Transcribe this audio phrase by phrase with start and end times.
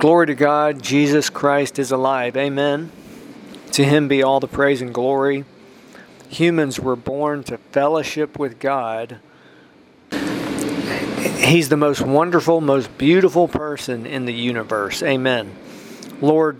[0.00, 2.34] Glory to God, Jesus Christ is alive.
[2.34, 2.90] Amen.
[3.72, 5.44] To him be all the praise and glory.
[6.30, 9.18] Humans were born to fellowship with God.
[11.36, 15.02] He's the most wonderful, most beautiful person in the universe.
[15.02, 15.54] Amen.
[16.22, 16.58] Lord,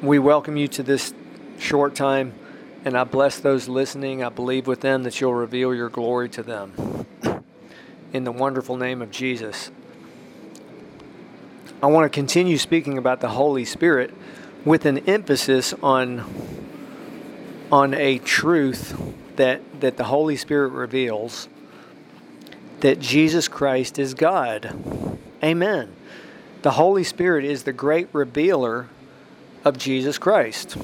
[0.00, 1.12] we welcome you to this
[1.58, 2.32] short time,
[2.86, 4.24] and I bless those listening.
[4.24, 7.04] I believe with them that you'll reveal your glory to them.
[8.14, 9.70] In the wonderful name of Jesus.
[11.82, 14.14] I want to continue speaking about the Holy Spirit
[14.64, 16.24] with an emphasis on
[17.70, 18.98] on a truth
[19.36, 21.48] that that the Holy Spirit reveals
[22.80, 24.74] that Jesus Christ is God.
[25.44, 25.94] Amen.
[26.62, 28.88] The Holy Spirit is the great revealer
[29.62, 30.76] of Jesus Christ.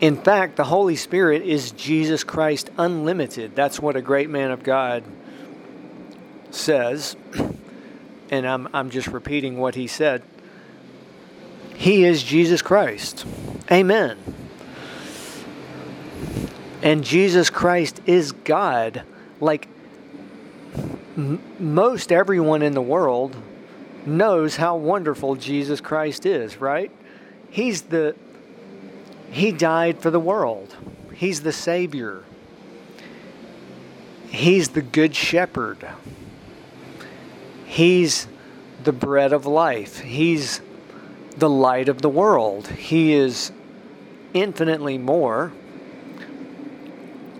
[0.00, 3.54] In fact, the Holy Spirit is Jesus Christ unlimited.
[3.54, 5.04] That's what a great man of God
[6.50, 7.16] says
[8.30, 10.22] and I'm, I'm just repeating what he said.
[11.74, 13.26] He is Jesus Christ.
[13.70, 14.18] Amen.
[16.82, 19.02] And Jesus Christ is God.
[19.40, 19.68] Like
[21.16, 23.36] m- most everyone in the world
[24.06, 26.90] knows how wonderful Jesus Christ is, right?
[27.50, 28.14] He's the
[29.30, 30.74] he died for the world.
[31.14, 32.24] He's the savior.
[34.28, 35.86] He's the good shepherd.
[37.70, 38.26] He's
[38.82, 40.00] the bread of life.
[40.00, 40.60] He's
[41.36, 42.66] the light of the world.
[42.66, 43.52] He is
[44.34, 45.52] infinitely more.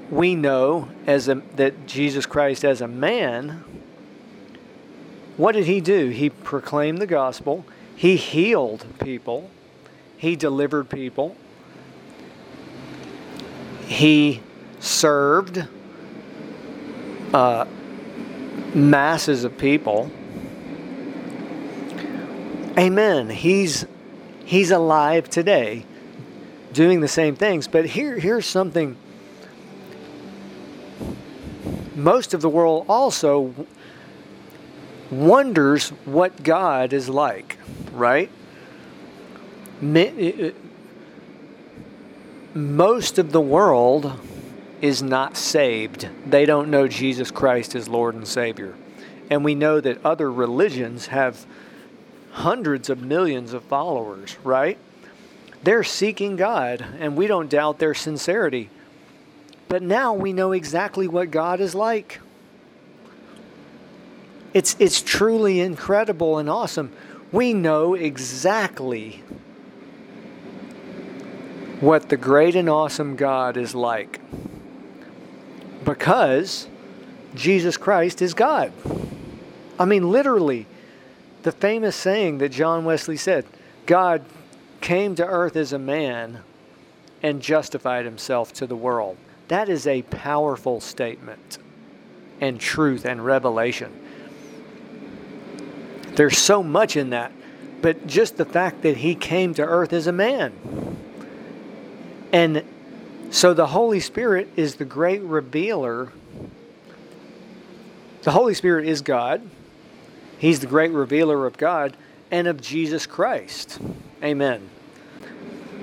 [0.09, 3.65] We know as a, that Jesus Christ, as a man,
[5.37, 6.11] what did he do?
[6.11, 7.65] He proclaimed the gospel,
[7.97, 9.51] he healed people,
[10.17, 11.37] he delivered people,
[13.89, 14.43] he
[14.79, 15.67] served
[17.35, 17.65] uh,
[18.73, 20.13] masses of people
[22.81, 23.29] Amen.
[23.29, 23.85] He's
[24.47, 25.85] he's alive today
[26.73, 27.69] doing the same things.
[27.69, 28.97] But here here's something
[31.95, 33.55] most of the world also
[35.11, 37.59] wonders what God is like,
[37.93, 38.31] right?
[42.55, 44.19] Most of the world
[44.81, 46.09] is not saved.
[46.25, 48.75] They don't know Jesus Christ as Lord and Savior.
[49.29, 51.47] And we know that other religions have
[52.33, 54.79] hundreds of millions of followers, right?
[55.63, 58.71] They're seeking God, and we don't doubt their sincerity.
[59.69, 62.21] But now we know exactly what God is like.
[64.53, 66.93] It's, it's truly incredible and awesome.
[67.31, 69.23] We know exactly
[71.81, 74.21] what the great and awesome God is like
[75.85, 76.69] because
[77.35, 78.73] Jesus Christ is God.
[79.79, 80.67] I mean, literally,
[81.43, 83.45] the famous saying that John Wesley said
[83.87, 84.25] God
[84.81, 86.41] came to earth as a man
[87.23, 89.17] and justified himself to the world.
[89.49, 91.59] That is a powerful statement
[92.41, 93.93] and truth and revelation.
[96.15, 97.33] There's so much in that,
[97.83, 100.53] but just the fact that he came to earth as a man.
[102.33, 102.65] And
[103.31, 106.13] so the Holy Spirit is the great revealer.
[108.23, 109.43] The Holy Spirit is God
[110.41, 111.95] He's the great revealer of God
[112.31, 113.79] and of Jesus Christ.
[114.25, 114.71] Amen.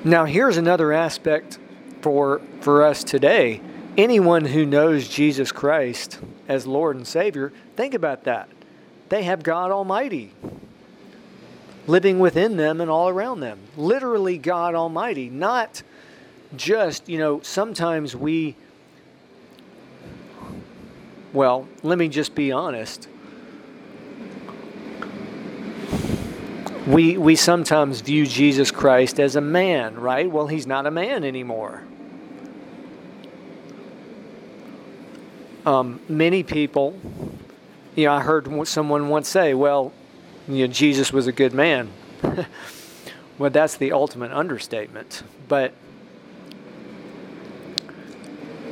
[0.04, 1.60] Now, here's another aspect
[2.02, 3.62] for, for us today.
[3.96, 8.50] Anyone who knows Jesus Christ as Lord and Savior, think about that.
[9.10, 10.34] They have God Almighty
[11.86, 13.60] living within them and all around them.
[13.78, 15.84] Literally, God Almighty, not
[16.56, 18.56] just, you know, sometimes we,
[21.32, 23.08] well, let me just be honest.
[26.88, 30.32] We, we sometimes view Jesus Christ as a man, right?
[30.32, 31.84] Well, he's not a man anymore.
[35.66, 36.98] Um, many people,
[37.94, 39.92] you know, I heard someone once say, well,
[40.48, 41.90] you know, Jesus was a good man.
[43.38, 45.24] well, that's the ultimate understatement.
[45.50, 45.74] But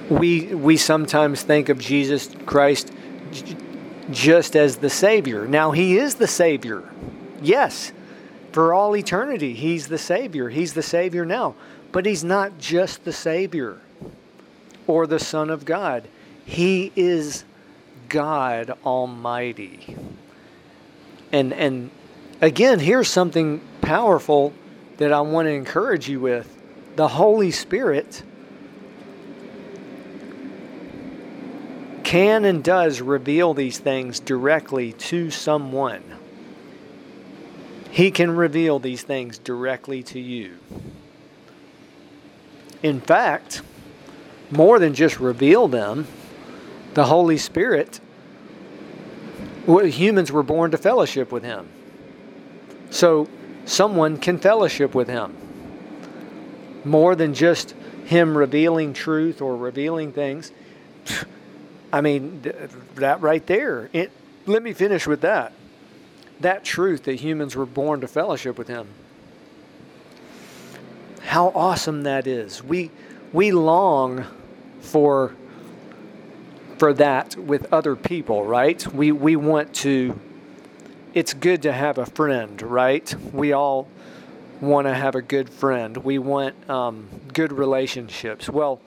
[0.09, 2.93] we, we sometimes think of Jesus Christ
[4.09, 5.45] just as the Savior.
[5.45, 6.89] Now, He is the Savior.
[7.41, 7.91] Yes,
[8.55, 9.53] for all eternity.
[9.53, 10.47] He's the Savior.
[10.47, 11.55] He's the Savior now.
[11.91, 13.81] But He's not just the Savior
[14.87, 16.07] or the Son of God,
[16.45, 17.43] He is
[18.07, 19.97] God Almighty.
[21.33, 21.89] And, and
[22.39, 24.53] again, here's something powerful
[24.99, 26.49] that I want to encourage you with
[26.95, 28.23] the Holy Spirit.
[32.05, 36.01] can and does reveal these things directly to someone.
[37.95, 40.57] He can reveal these things directly to you.
[42.83, 43.61] In fact,
[44.51, 46.05] more than just reveal them,
[46.93, 48.01] the Holy Spirit,
[49.65, 51.69] humans were born to fellowship with Him.
[52.89, 53.29] So
[53.63, 55.33] someone can fellowship with Him.
[56.83, 57.75] More than just
[58.07, 60.51] Him revealing truth or revealing things.
[61.93, 62.41] I mean,
[62.95, 63.89] that right there.
[63.93, 64.11] It,
[64.47, 65.53] let me finish with that.
[66.39, 68.87] That truth that humans were born to fellowship with Him.
[71.21, 72.63] How awesome that is.
[72.63, 72.91] We,
[73.33, 74.25] we long
[74.81, 75.35] for,
[76.77, 78.85] for that with other people, right?
[78.93, 80.19] We, we want to,
[81.13, 83.13] it's good to have a friend, right?
[83.33, 83.87] We all
[84.61, 85.97] want to have a good friend.
[85.97, 88.49] We want um, good relationships.
[88.49, 88.79] Well,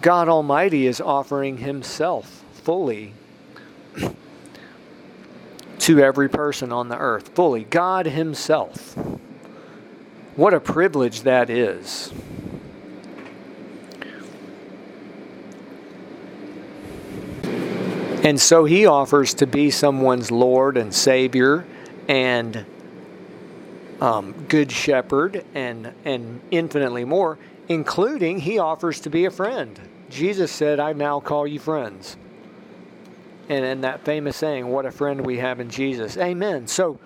[0.00, 3.12] God Almighty is offering Himself fully
[5.82, 7.64] to every person on the earth, fully.
[7.64, 8.96] God Himself.
[10.36, 12.12] What a privilege that is.
[18.24, 21.64] And so he offers to be someone's Lord and Savior
[22.06, 22.64] and
[24.00, 27.36] um, Good Shepherd and, and infinitely more,
[27.68, 29.80] including he offers to be a friend.
[30.08, 32.16] Jesus said, I now call you friends.
[33.48, 36.16] And in that famous saying, what a friend we have in Jesus.
[36.16, 36.66] Amen.
[36.66, 36.98] So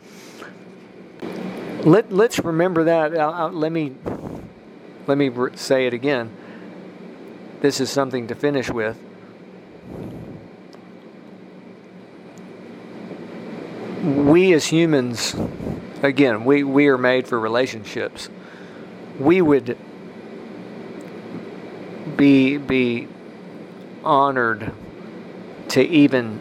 [1.83, 3.13] let, let's remember that.
[3.55, 3.95] let me
[5.07, 6.31] let me say it again.
[7.61, 8.99] This is something to finish with.
[14.07, 15.35] we as humans,
[16.03, 18.29] again, we, we are made for relationships.
[19.19, 19.77] We would
[22.17, 23.09] be be
[24.05, 24.73] honored
[25.71, 26.41] to even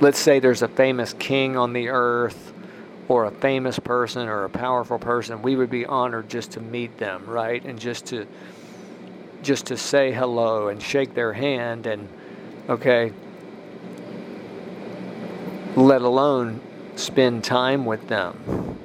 [0.00, 2.52] let's say there's a famous king on the earth
[3.08, 6.96] or a famous person or a powerful person we would be honored just to meet
[6.98, 8.26] them right and just to
[9.42, 12.08] just to say hello and shake their hand and
[12.68, 13.12] okay
[15.76, 16.60] let alone
[16.96, 18.78] spend time with them.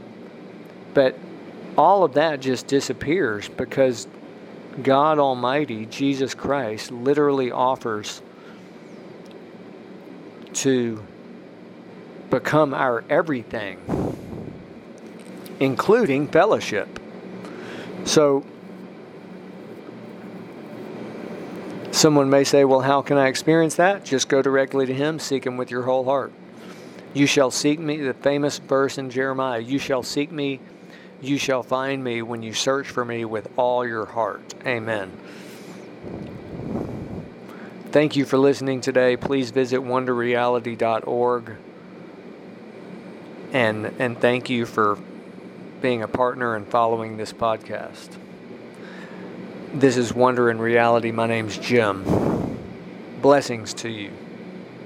[0.94, 1.18] But
[1.78, 4.08] all of that just disappears because
[4.82, 8.22] God Almighty, Jesus Christ, literally offers
[10.54, 11.04] to
[12.30, 13.78] become our everything,
[15.60, 17.00] including fellowship.
[18.06, 18.46] So,
[21.92, 24.06] someone may say, Well, how can I experience that?
[24.06, 26.32] Just go directly to Him, seek Him with your whole heart.
[27.14, 30.60] You shall seek me, the famous verse in Jeremiah, you shall seek me,
[31.22, 34.54] you shall find me when you search for me with all your heart.
[34.66, 35.12] Amen.
[37.92, 39.18] Thank you for listening today.
[39.18, 41.56] Please visit wonderreality.org.
[43.52, 45.00] And, and thank you for
[45.82, 48.10] being a partner and following this podcast.
[49.74, 51.12] This is Wonder in Reality.
[51.12, 52.58] My name's Jim.
[53.24, 54.12] Blessings to you.